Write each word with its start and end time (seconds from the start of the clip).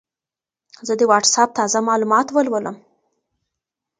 زه 0.87 0.93
د 0.97 1.01
وټساپ 1.11 1.49
تازه 1.59 1.79
معلومات 1.89 2.27
ولولم. 2.31 2.75